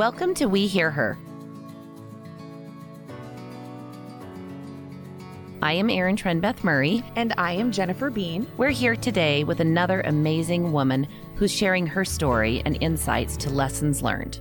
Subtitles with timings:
[0.00, 1.18] Welcome to We Hear Her.
[5.60, 7.04] I am Erin Trenbeth Murray.
[7.16, 8.46] And I am Jennifer Bean.
[8.56, 14.00] We're here today with another amazing woman who's sharing her story and insights to lessons
[14.00, 14.40] learned.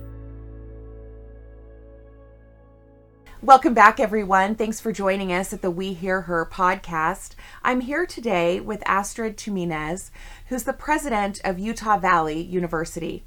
[3.42, 4.56] Welcome back, everyone.
[4.56, 7.36] Thanks for joining us at the We Hear Her podcast.
[7.64, 10.10] I'm here today with Astrid Tuminez,
[10.48, 13.26] who's the president of Utah Valley University.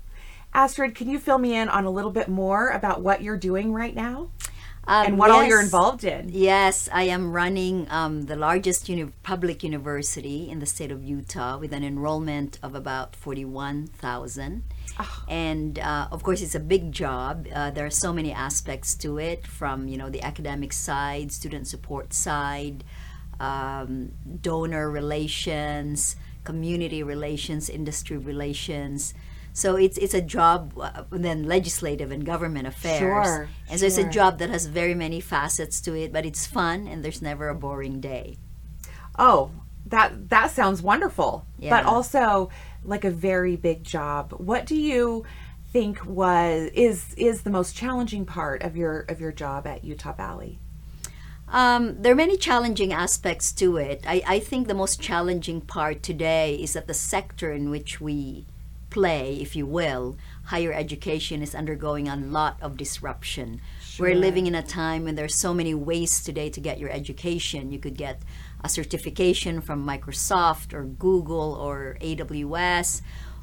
[0.55, 3.73] Astrid, can you fill me in on a little bit more about what you're doing
[3.73, 4.30] right now?
[4.84, 6.30] Um, and what all you're involved in.
[6.33, 11.56] Yes, I am running um, the largest uni- public university in the state of Utah
[11.56, 14.65] with an enrollment of about 41,000.
[14.98, 15.25] Ah.
[15.28, 17.47] And uh, of course, it's a big job.
[17.55, 21.69] Uh, there are so many aspects to it from you know the academic side, student
[21.69, 22.83] support side,
[23.39, 29.14] um, donor relations, community relations, industry relations.
[29.52, 33.27] So it's it's a job uh, then legislative and government affairs.
[33.27, 36.47] Sure, and so it's a job that has very many facets to it, but it's
[36.47, 38.39] fun and there's never a boring day.
[39.19, 39.50] Oh,
[39.86, 41.45] that that sounds wonderful.
[41.61, 42.50] But also
[42.84, 44.33] like a very big job.
[44.39, 45.25] What do you
[45.73, 50.14] think was is is the most challenging part of your of your job at Utah
[50.14, 50.58] Valley?
[51.48, 54.03] Um, there are many challenging aspects to it.
[54.06, 58.47] I, I think the most challenging part today is that the sector in which we
[58.93, 63.59] play, if you will, higher education is undergoing a lot of disruption.
[63.98, 67.73] We're living in a time when there's so many ways today to get your education.
[67.73, 68.20] You could get
[68.63, 73.01] a certification from Microsoft or Google or AWS,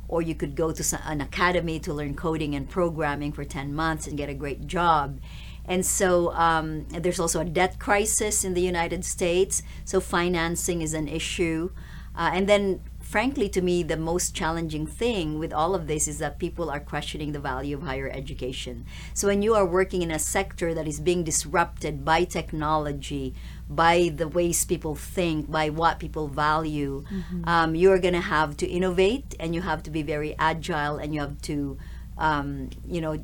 [0.07, 4.05] or you could go to an academy to learn coding and programming for 10 months
[4.05, 5.19] and get a great job.
[5.65, 9.63] And so um, there's also a debt crisis in the United States.
[9.83, 11.71] So financing is an issue.
[12.15, 16.19] Uh, and then, frankly, to me, the most challenging thing with all of this is
[16.19, 18.85] that people are questioning the value of higher education.
[19.15, 23.33] So when you are working in a sector that is being disrupted by technology,
[23.67, 27.03] by the ways people think, by what people value,
[27.45, 31.15] um, you're going to have to innovate and you have to be very agile and
[31.15, 31.79] you have to
[32.19, 33.17] um, you know,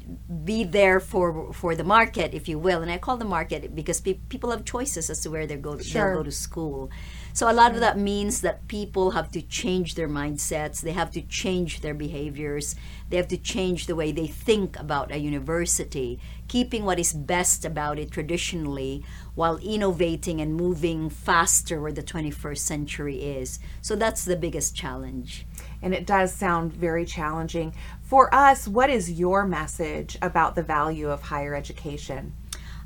[0.46, 2.82] be there for for the market, if you will.
[2.82, 5.78] And I call the market because pe- people have choices as to where they go
[5.78, 6.12] Sure.
[6.14, 6.90] they'll go to school.
[7.34, 10.80] So a lot of that means that people have to change their mindsets.
[10.80, 12.76] They have to change their behaviors.
[13.10, 16.18] They have to change the way they think about a university,
[16.48, 19.04] keeping what is best about it traditionally,
[19.36, 23.60] while innovating and moving faster where the 21st century is.
[23.82, 25.46] So that's the biggest challenge.
[25.82, 27.74] And it does sound very challenging.
[28.02, 32.34] For us, what is your message about the value of higher education?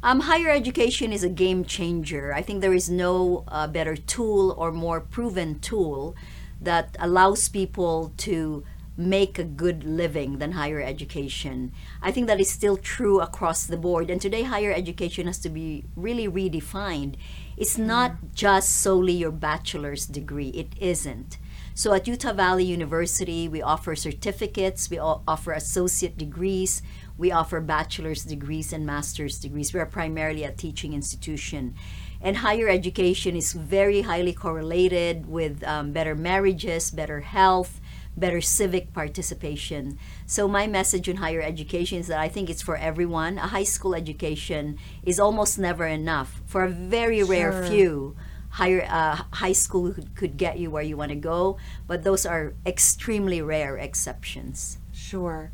[0.01, 2.33] Um, higher education is a game changer.
[2.33, 6.15] I think there is no uh, better tool or more proven tool
[6.61, 8.63] that allows people to
[8.95, 11.71] make a good living than higher education.
[12.01, 14.09] I think that is still true across the board.
[14.09, 17.15] And today, higher education has to be really redefined.
[17.55, 21.37] It's not just solely your bachelor's degree, it isn't.
[21.73, 26.81] So at Utah Valley University, we offer certificates, we offer associate degrees,
[27.17, 29.73] we offer bachelor's degrees and master's degrees.
[29.73, 31.75] We are primarily a teaching institution.
[32.21, 37.79] And higher education is very highly correlated with um, better marriages, better health,
[38.17, 39.97] better civic participation.
[40.25, 43.37] So, my message on higher education is that I think it's for everyone.
[43.37, 46.41] A high school education is almost never enough.
[46.45, 48.15] For a very rare few,
[48.49, 52.25] higher uh, high school could, could get you where you want to go, but those
[52.25, 54.77] are extremely rare exceptions.
[54.91, 55.51] Sure.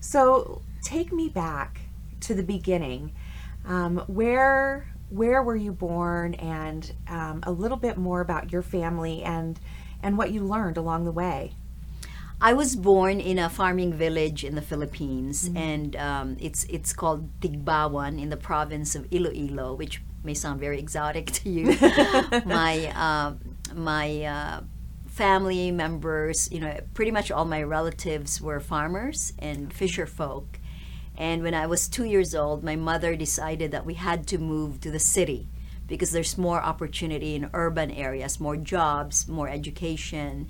[0.00, 1.82] So take me back
[2.20, 3.12] to the beginning.
[3.64, 9.22] Um, where where were you born, and um, a little bit more about your family
[9.22, 9.60] and
[10.02, 11.52] and what you learned along the way.
[12.40, 17.28] I was born in a farming village in the Philippines, and um, it's it's called
[17.40, 21.64] Tigbauan in the province of Iloilo, which may sound very exotic to you.
[22.44, 23.34] my uh,
[23.74, 24.60] my uh,
[25.06, 30.58] family members, you know, pretty much all my relatives were farmers and fisher folk.
[31.16, 34.80] And when I was two years old, my mother decided that we had to move
[34.80, 35.48] to the city
[35.86, 40.48] because there's more opportunity in urban areas, more jobs, more education.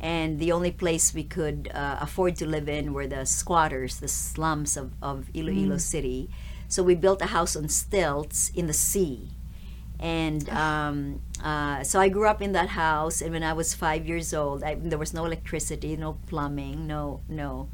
[0.00, 4.08] And the only place we could uh, afford to live in were the squatters, the
[4.08, 6.30] slums of, of Iloilo City.
[6.70, 9.28] So we built a house on stilts in the sea.
[9.98, 13.20] And um, uh, so I grew up in that house.
[13.20, 17.20] And when I was five years old, I, there was no electricity, no plumbing, no,
[17.28, 17.68] no,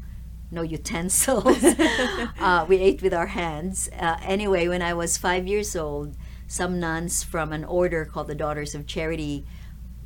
[0.51, 1.63] no utensils.
[2.39, 3.87] uh, we ate with our hands.
[3.97, 6.17] Uh, anyway, when I was five years old,
[6.47, 9.45] some nuns from an order called the Daughters of Charity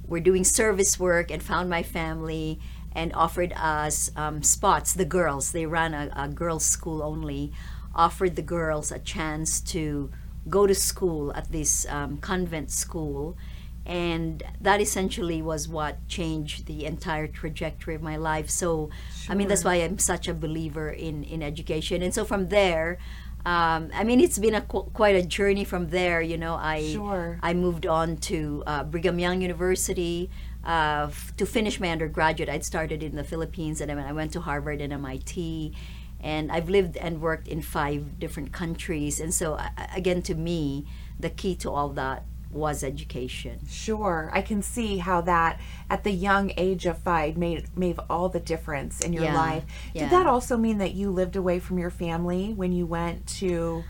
[0.06, 2.60] were doing service work and found my family
[2.94, 4.92] and offered us um, spots.
[4.94, 7.54] The girls, they ran a, a girls' school only,
[7.96, 10.10] offered the girls a chance to
[10.50, 13.38] go to school at this um, convent school.
[13.86, 18.50] And that essentially was what changed the entire trajectory of my life.
[18.50, 18.90] So,
[19.28, 22.02] I mean, that's why I'm such a believer in, in education.
[22.04, 23.00] And so from there,
[23.44, 26.22] um, I mean, it's been a qu- quite a journey from there.
[26.22, 27.40] You know, I Sure.
[27.42, 30.30] I moved on to uh, Brigham Young University
[30.64, 32.50] uh, f- to finish my undergraduate.
[32.50, 35.74] I'd started in the Philippines and I went to Harvard and MIT.
[36.24, 39.20] And I've lived and worked in five different countries.
[39.20, 39.60] And so,
[39.96, 40.86] again, to me,
[41.20, 43.60] the key to all that was education.
[43.70, 45.60] Sure, I can see how that
[45.90, 49.64] at the young age of five made made all the difference in your Yeah, life.
[49.94, 50.02] yeah.
[50.04, 53.84] Did that also mean that you lived away from your family when you went to?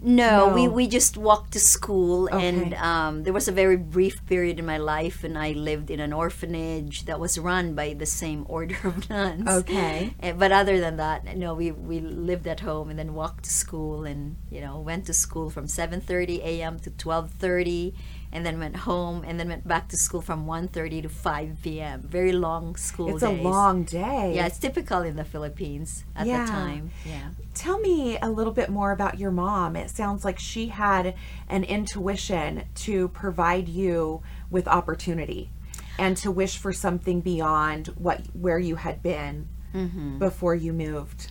[0.00, 0.72] No, we, No.
[0.72, 4.78] we just walked to school, and um, there was a very brief period in my
[4.78, 9.10] life, and I lived in an orphanage that was run by the same order of
[9.10, 9.48] nuns.
[9.48, 10.14] Okay.
[10.22, 13.50] Eh, But other than that, no, we, we lived at home and then walked to
[13.50, 16.78] school, and you know went to school from seven thirty a.m.
[16.80, 17.94] to twelve thirty,
[18.32, 22.02] and then went home, and then went back to school from 1.30 to five p.m.
[22.02, 23.40] Very long school It's days.
[23.40, 24.32] a long day.
[24.34, 26.44] Yeah, it's typical in the Philippines at Yeah.
[26.44, 26.90] the time.
[27.06, 27.30] Yeah.
[27.54, 29.76] Tell me a little bit more about your mom.
[29.76, 31.14] It sounds like she had
[31.48, 35.50] an intuition to provide you with opportunity
[35.98, 40.18] and to wish for something beyond what where you had been Mm-hmm.
[40.18, 41.30] before you moved.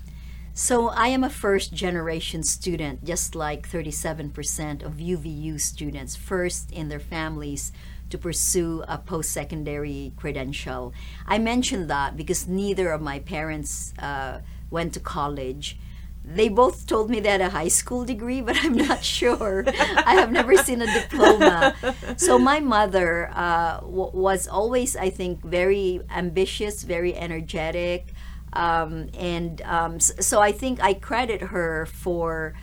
[0.58, 6.90] So I am a first generation student, just like 37% of UVU students, first in
[6.90, 7.72] their families
[8.10, 10.96] to pursue a post secondary credential.
[11.28, 14.40] I mention that because neither of my parents uh,
[14.72, 15.78] went to college.
[16.26, 19.64] They both told me they had a high school degree, but I'm not sure.
[19.68, 21.76] I have never seen a diploma.
[22.18, 28.16] So my mother uh, w- was always, I think, very ambitious, very energetic
[28.54, 32.54] um, and um, so I think I credit her for.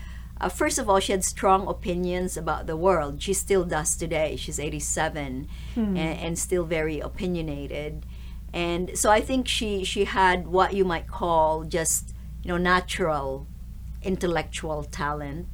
[0.40, 3.22] Uh, first of all, she had strong opinions about the world.
[3.22, 4.34] She still does today.
[4.34, 5.46] She's 87
[5.96, 8.04] and, and still very opinionated.
[8.52, 13.46] And so I think she she had what you might call just you know natural
[14.02, 15.46] intellectual talent.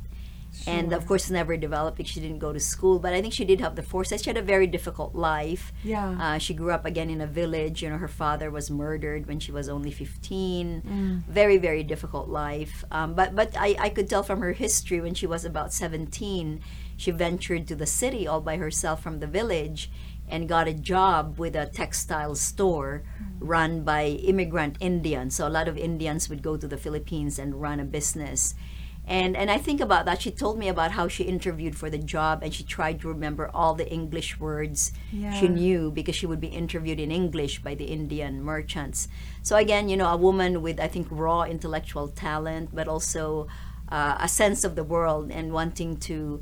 [0.66, 2.98] And of course, never developed because she didn't go to school.
[2.98, 4.22] But I think she did have the foresight.
[4.22, 5.72] She had a very difficult life.
[5.82, 6.16] Yeah.
[6.20, 7.82] Uh, she grew up again in a village.
[7.82, 10.82] You know, her father was murdered when she was only 15.
[11.28, 12.84] Very, very difficult life.
[12.90, 16.60] Um, but but I, I could tell from her history when she was about 17,
[16.96, 19.90] she ventured to the city all by herself from the village
[20.28, 23.02] and got a job with a textile store
[23.38, 25.34] run by immigrant Indians.
[25.34, 28.54] So a lot of Indians would go to the Philippines and run a business.
[29.10, 30.22] And and I think about that.
[30.22, 33.50] She told me about how she interviewed for the job and she tried to remember
[33.52, 35.34] all the English words Yeah.
[35.34, 39.08] she knew because she would be interviewed in English by the Indian merchants.
[39.42, 43.48] So again, you know, a woman with I think raw intellectual talent, but also
[43.90, 46.40] uh, a sense of the world and wanting to.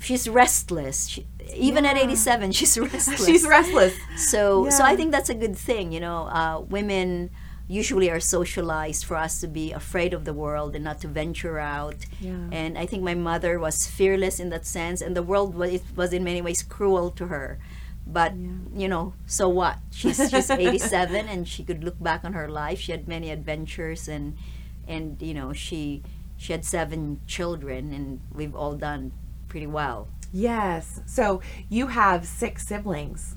[0.00, 1.08] She's restless.
[1.08, 3.26] She, even at 87, she's restless.
[3.26, 3.94] She's restless.
[4.16, 5.90] So, so I think that's a good thing.
[5.90, 7.30] You know, uh, women
[7.68, 11.58] usually are socialized for us to be afraid of the world and not to venture
[11.58, 12.06] out.
[12.18, 12.48] Yeah.
[12.50, 15.82] And I think my mother was fearless in that sense, and the world was, it
[15.94, 17.58] was in many ways cruel to her.
[18.06, 18.34] But
[18.74, 19.76] you know, so what?
[19.90, 22.80] She's she's 87, and she could look back on her life.
[22.80, 24.38] She had many adventures, and
[24.86, 26.02] and you know, she
[26.38, 29.12] she had seven children, and we've all done
[29.48, 30.08] pretty well.
[30.32, 31.00] Yes.
[31.04, 33.34] So you have six siblings.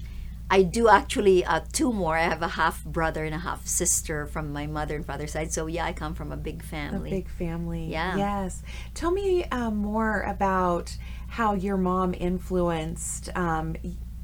[0.51, 2.17] I do actually uh, two more.
[2.17, 5.53] I have a half brother and a half sister from my mother and father's side.
[5.53, 7.10] So yeah, I come from a big family.
[7.10, 7.86] A big family.
[7.86, 8.17] Yeah.
[8.17, 8.62] Yes.
[8.93, 10.98] Tell me um, more about
[11.29, 13.77] how your mom influenced, um,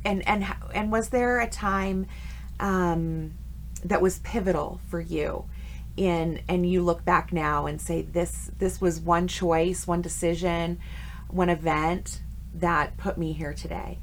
[0.04, 2.08] and and and was there a time
[2.60, 3.34] um,
[3.86, 5.46] that was pivotal for you?
[5.96, 10.80] In and you look back now and say this this was one choice, one decision,
[11.30, 12.22] one event
[12.54, 14.00] that put me here today.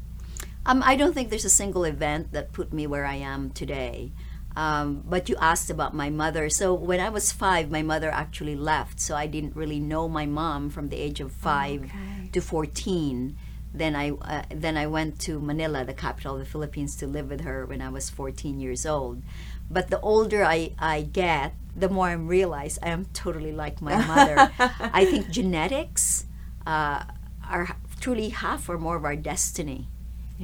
[0.67, 4.13] Um, I don't think there's a single event that put me where I am today.
[4.57, 6.49] Um, but you asked about my mother.
[6.49, 9.01] So when I was five, my mother actually left.
[9.01, 12.31] So I didn't really know my mom from the age of five Okay.
[12.33, 13.37] to 14.
[13.77, 17.29] Then I uh, then I went to Manila, the capital of the Philippines, to live
[17.29, 19.23] with her when I was 14 years old.
[19.69, 23.97] But the older I, I get, the more I realize I am totally like my
[24.07, 24.53] mother.
[24.81, 26.27] I think genetics
[26.65, 27.03] uh,
[27.51, 29.89] are truly half or more of our destiny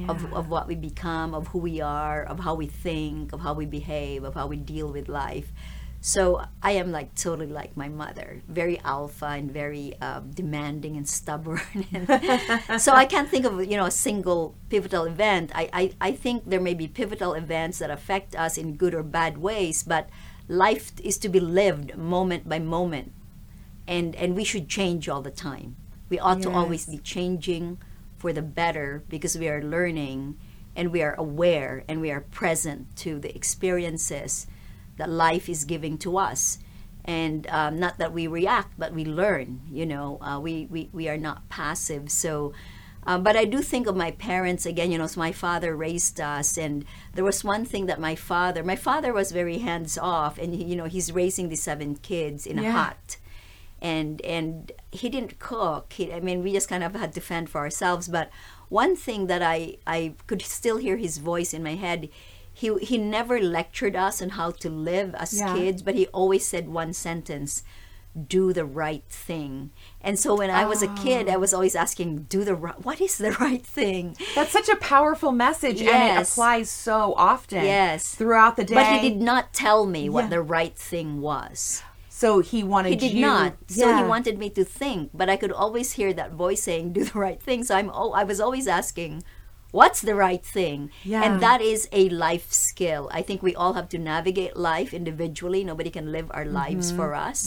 [0.09, 3.53] of, of what we become, of who we are, of how we think, of how
[3.53, 5.51] we behave, of how we deal with life.
[6.03, 11.07] So I am like totally like my mother, very alpha and very uh, demanding and
[11.07, 11.61] stubborn.
[11.93, 15.51] and so I can't think of you know a single pivotal event.
[15.53, 19.03] I, I, I think there may be pivotal events that affect us in good or
[19.03, 20.09] bad ways, but
[20.47, 23.13] life is to be lived moment by moment
[23.87, 25.75] and and we should change all the time.
[26.09, 27.77] We ought to always be changing
[28.21, 30.37] for the better because we are learning
[30.75, 34.45] and we are aware and we are present to the experiences
[34.97, 36.59] that life is giving to us.
[37.03, 41.09] And um, not that we react but we learn you know uh, we, we we
[41.09, 42.11] are not passive.
[42.11, 42.53] So
[43.07, 44.91] um, but I do think of my parents again.
[44.91, 46.85] You know, so my father raised us, and
[47.15, 50.63] there was one thing that my father, my father was very hands off, and he,
[50.63, 53.17] you know, he's raising the seven kids in a hut,
[53.81, 55.93] and and he didn't cook.
[55.93, 58.07] He, I mean, we just kind of had to fend for ourselves.
[58.07, 58.29] But
[58.69, 62.09] one thing that I I could still hear his voice in my head.
[62.53, 65.55] He, he never lectured us on how to live as Yeah.
[65.55, 67.63] kids, but he always said one sentence
[68.27, 69.71] do the right thing.
[70.01, 71.33] And so when I was a kid, Oh.
[71.33, 74.17] I was always asking, do the right, what is the right thing?
[74.35, 77.63] That's such a powerful message, and it applies so often.
[77.63, 78.13] Yes.
[78.15, 78.75] throughout the day.
[78.75, 81.81] But he did not tell me what the right thing was.
[82.21, 83.25] So he wanted He did you.
[83.31, 83.51] not.
[83.81, 87.01] So he wanted me to think, but I could always hear that voice saying, "Do
[87.11, 87.89] the right thing." So I'm.
[88.01, 89.13] Oh, I was always asking,
[89.79, 90.79] "What's the right thing?"
[91.13, 91.23] Yeah.
[91.25, 93.03] And that is a life skill.
[93.19, 95.61] I think we all have to navigate life individually.
[95.71, 96.99] Nobody can live our lives Mm-hmm.
[96.99, 97.39] for us,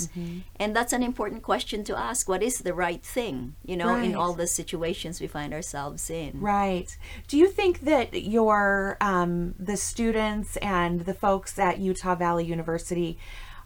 [0.62, 2.20] and that's an important question to ask.
[2.32, 3.36] What is the right thing?
[3.70, 6.32] You know, in all the situations we find ourselves in.
[6.56, 6.90] Right.
[7.30, 8.58] Do you think that your
[9.10, 9.32] um,
[9.70, 13.10] the students and the folks at Utah Valley University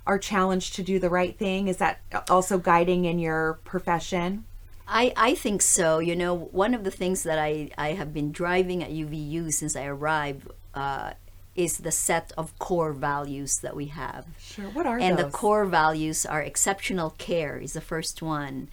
[0.09, 1.69] are challenged to do the right thing?
[1.69, 4.45] Is that also guiding in your profession?
[4.89, 5.99] I, I think so.
[5.99, 9.77] You know, one of the things that I, I have been driving at UVU since
[9.77, 11.13] I arrived uh,
[11.55, 14.25] is the set of core values that we have.
[14.41, 14.65] Sure.
[14.71, 15.27] What are and those?
[15.27, 18.71] the core values are exceptional care is the first one.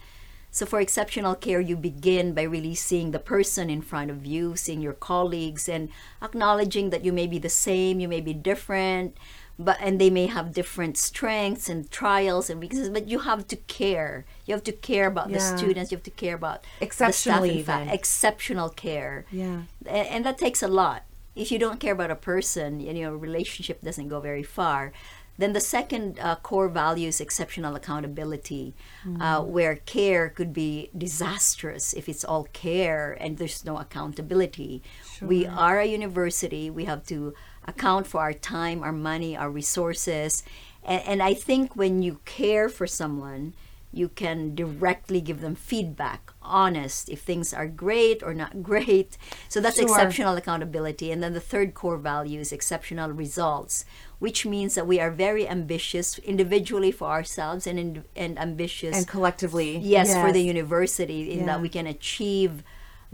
[0.50, 4.56] So for exceptional care, you begin by really seeing the person in front of you,
[4.56, 5.90] seeing your colleagues, and
[6.22, 9.18] acknowledging that you may be the same, you may be different,
[9.58, 12.90] but and they may have different strengths and trials and weaknesses.
[12.90, 14.24] But you have to care.
[14.46, 15.90] You have to care about the students.
[15.90, 17.66] You have to care about Exceptional the staff.
[17.66, 17.94] Fact, even.
[17.94, 19.62] exceptional care Yeah.
[19.86, 23.16] and, and that takes a lot if you don't care about a person and your
[23.16, 24.92] relationship doesn't go very far
[25.38, 28.74] then the second uh, core value is exceptional accountability
[29.20, 34.82] uh, where care could be disastrous if it's all care and there's no accountability
[35.20, 37.34] we are a university we have to
[37.66, 40.42] account for our time our money our resources
[40.84, 43.54] and, and i think when you care for someone
[43.92, 49.16] you can directly give them feedback honest if things are great or not great
[49.48, 49.84] so that's Sure.
[49.88, 53.84] exceptional accountability and then the third core value is exceptional results
[54.18, 59.06] which means that we are very ambitious individually for ourselves and in, and ambitious And
[59.08, 59.76] collectively.
[59.78, 61.46] yes, for the university in Yeah.
[61.46, 62.62] that we can achieve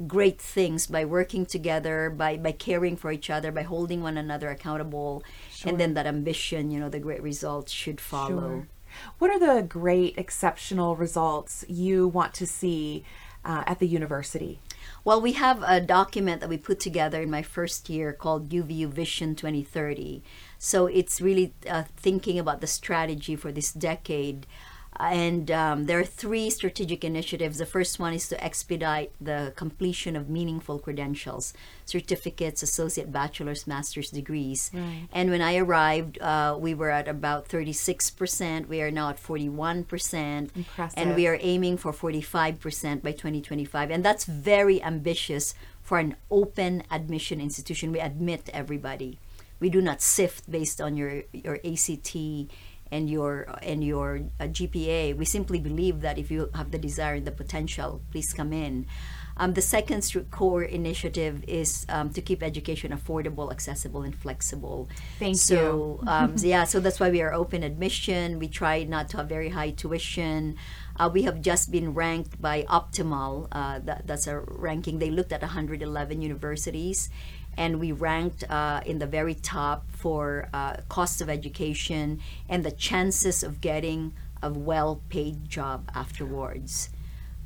[0.06, 4.49] great things by working together by by caring for each other by holding one another
[4.49, 5.22] accountable
[5.66, 8.66] and then that ambition you know the great results should follow Sure.
[9.18, 13.04] What are the great exceptional results you want to see
[13.44, 14.61] uh, at the university?
[15.04, 18.88] Well, we have a document that we put together in my first year called UVU
[18.88, 20.22] Vision 2030.
[20.58, 24.46] So it's really uh, thinking about the strategy for this decade.
[24.99, 27.58] And um, there are three strategic initiatives.
[27.58, 31.54] The first one is to expedite the completion of meaningful credentials,
[31.87, 34.70] certificates, associate, bachelor's, master's degrees.
[34.72, 35.08] Right.
[35.12, 38.68] And when I arrived, uh, we were at about 36%.
[38.68, 40.56] We are now at 41%.
[40.56, 40.99] Impressive.
[40.99, 43.90] And we are aiming for 45% by 2025.
[43.90, 47.92] And that's very ambitious for an open admission institution.
[47.92, 49.18] We admit everybody.
[49.58, 52.16] We do not sift based on your, your ACT
[52.92, 55.16] and your and your uh, GPA.
[55.16, 58.87] We simply believe that if you have the desire and the potential, please come in.
[59.37, 64.90] Um, the second core initiative is um, to keep education affordable, accessible, and flexible.
[65.18, 68.38] Thank so, um, so yeah, so that's why we are open admission.
[68.38, 70.56] We try not to have very high tuition.
[70.96, 73.49] Uh, we have just been ranked by Optimal.
[73.50, 74.99] Uh, that, that's a ranking.
[74.99, 77.08] They looked at 111 universities,
[77.56, 82.71] and we ranked uh, in the very top for uh, cost of education and the
[82.73, 86.90] chances of getting a well-paid job afterwards.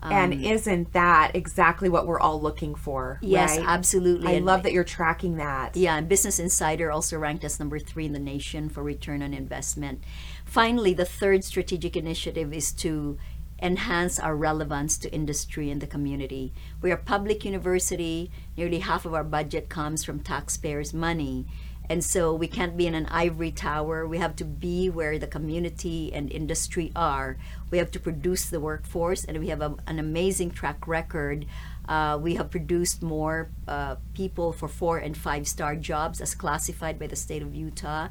[0.02, 3.18] and isn't that exactly what we're all looking for?
[3.22, 3.66] Yes, right?
[3.66, 4.28] absolutely.
[4.28, 5.76] I And- love that you're tracking that.
[5.76, 9.34] Yeah, and Business Insider also ranked us number three in the nation for return on
[9.34, 10.04] investment.
[10.44, 13.18] Finally, the third strategic initiative is to
[13.60, 16.52] enhance our relevance to industry and the community.
[16.82, 21.46] We are a public university, nearly half of our budget comes from taxpayers' money.
[21.88, 24.06] And so we can't be in an ivory tower.
[24.06, 27.36] We have to be where the community and industry are.
[27.70, 31.46] We have to produce the workforce, and we have a, an amazing track record.
[31.88, 36.98] Uh, we have produced more uh, people for four and five star jobs as classified
[36.98, 38.08] by the state of Utah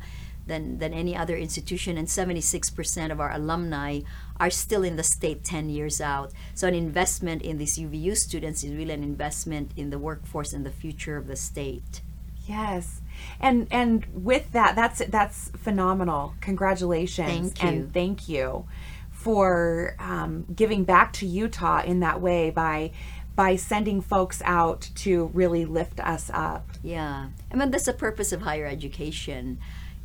[0.47, 4.01] than, than any other institution, and 76% of our alumni
[4.39, 6.31] are still in the state 10 years out.
[6.53, 10.65] So, an investment in these UVU students is really an investment in the workforce and
[10.65, 12.01] the future of the state.
[12.47, 13.01] Yes.
[13.39, 16.35] And and with that that's that's phenomenal.
[16.41, 17.69] Congratulations Thank you.
[17.69, 18.65] and thank you
[19.11, 22.91] for um, giving back to Utah in that way by
[23.35, 26.69] by sending folks out to really lift us up.
[26.83, 29.57] Yeah, I mean that's the purpose of higher education,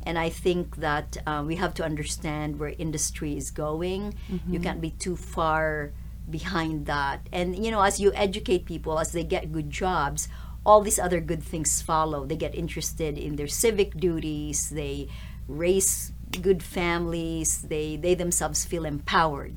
[0.03, 4.15] and I think that uh, we have to understand where industry is going.
[4.47, 5.91] You can't be too far
[6.29, 10.27] behind that, and you know, as you educate people, as they get good jobs,
[10.65, 12.25] all these other good things follow.
[12.25, 14.69] They get interested in their civic duties.
[14.69, 15.09] They
[15.47, 17.63] raise good families.
[17.63, 19.55] They they themselves feel empowered.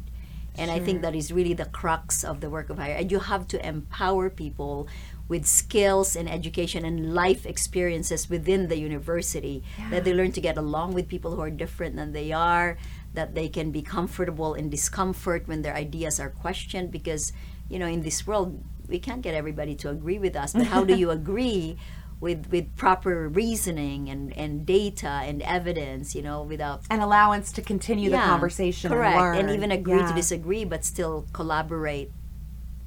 [0.56, 2.94] And I think that is really the crux of the work of higher.
[2.94, 4.88] And you have to empower people
[5.26, 10.56] with skills and education and life experiences within the university that they learn to get
[10.56, 12.76] along with people who are different than they are,
[13.14, 17.32] that they can be comfortable in discomfort when their ideas are questioned because,
[17.68, 20.52] you know, in this world we can't get everybody to agree with us.
[20.52, 21.78] But how do you agree
[22.24, 27.62] with with proper reasoning and, and data and evidence, you know, without An allowance to
[27.62, 29.56] continue the conversation correct and learn.
[29.56, 30.08] even agree Yeah.
[30.08, 32.10] to disagree but still collaborate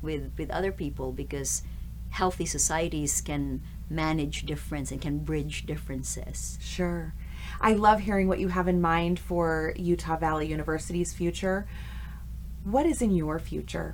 [0.01, 1.61] with with other people because
[2.09, 7.13] healthy societies can manage difference and can bridge differences Sure.
[7.61, 11.57] I love hearing what you have in mind for Utah Valley University's future.
[12.63, 13.89] What is in your future?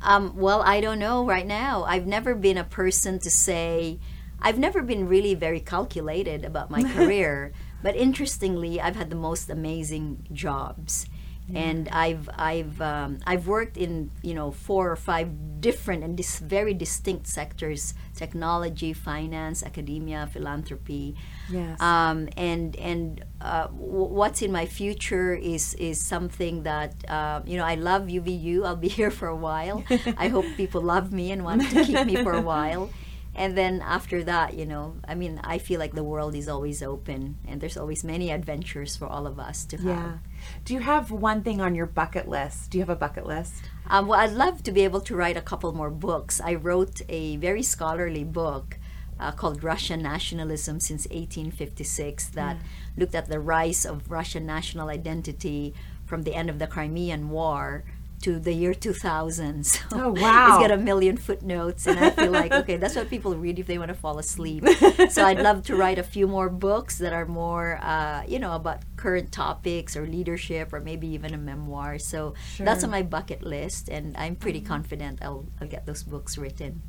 [0.00, 3.98] um, well i don't know right now i've never been a person to say
[4.40, 7.52] i've never been really very calculated about my career
[7.82, 11.06] but interestingly i've had the most amazing jobs
[11.54, 16.40] and I've I've um, I've worked in you know four or five different and dis-
[16.40, 21.16] very distinct sectors: technology, finance, academia, philanthropy.
[21.50, 21.80] Yes.
[21.80, 27.56] Um, and and uh, w- what's in my future is is something that uh, you
[27.56, 28.66] know I love UVU.
[28.66, 29.84] I'll be here for a while.
[30.18, 32.90] I hope people love me and want to keep me for a while.
[33.38, 36.82] And then after that, you know, I mean, I feel like the world is always
[36.82, 39.86] open, and there's always many adventures for all of us to have.
[39.86, 40.18] yeah.
[40.64, 42.70] Do you have one thing on your bucket list?
[42.70, 43.54] Do you have a bucket list?
[43.86, 46.40] Um, well, I'd love to be able to write a couple more books.
[46.40, 48.76] I wrote a very scholarly book
[49.20, 52.56] uh, called Russian Nationalism since 1856 that
[52.96, 55.74] looked at the rise of Russian national identity
[56.06, 57.84] from the end of the Crimean War
[58.22, 59.64] to the year 2000.
[59.66, 60.48] So Oh, wow.
[60.48, 63.66] It's got a million footnotes, and I feel like, okay, that's what people read if
[63.66, 64.64] they want to fall asleep.
[65.10, 68.52] so I'd love to write a few more books that are more, uh, you know,
[68.54, 71.98] about current topics or leadership or maybe even a memoir.
[71.98, 76.36] So that's on my bucket list, and I'm pretty confident I'll, I'll get those books
[76.38, 76.82] written.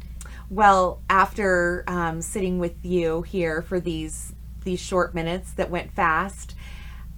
[0.50, 6.54] Well, after um, sitting with you here for these these short minutes that went fast,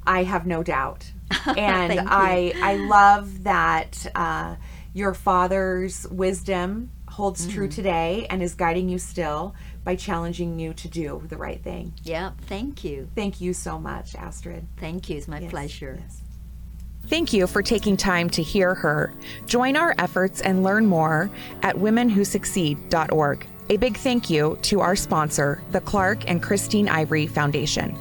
[0.06, 1.12] I have no doubt,
[1.58, 4.56] and I I love that uh,
[4.94, 7.76] your father's wisdom holds true Mm-hmm.
[7.76, 11.94] today and is guiding you still by challenging you to do the right thing.
[12.04, 13.10] Yeah, thank you.
[13.16, 14.66] Thank you so much, Astrid.
[14.78, 15.18] Thank you.
[15.18, 16.00] It's my Yes, pleasure.
[16.02, 16.22] yes.
[17.08, 19.12] Thank you for taking time to hear her.
[19.46, 21.30] Join our efforts and learn more
[21.64, 23.48] at womenwhosucceed.org.
[23.70, 27.98] A big thank you to our sponsor, the Clark and Christine Ivory Foundation.